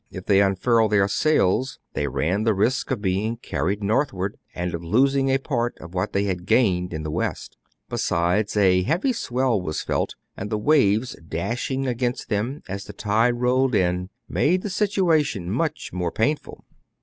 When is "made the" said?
14.27-14.71